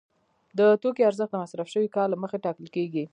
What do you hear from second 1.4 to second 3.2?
مصرف شوي کار له مخې ټاکل کېږي